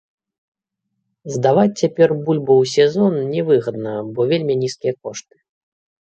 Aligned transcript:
Здаваць 1.33 1.73
цяпер 1.81 2.09
бульбу, 2.29 2.55
у 2.63 2.69
сезон, 2.75 3.13
не 3.33 3.41
выгадна, 3.49 3.93
бо 4.15 4.21
вельмі 4.31 4.53
нізкія 4.63 4.93
кошты. 5.09 5.33